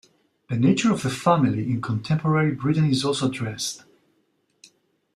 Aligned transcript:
The 0.49 0.55
nature 0.55 0.91
of 0.91 1.03
the 1.03 1.11
family 1.11 1.69
in 1.71 1.79
contemporary 1.79 2.55
Britain 2.55 2.85
is 2.85 3.05
also 3.05 3.27
addressed. 3.27 3.83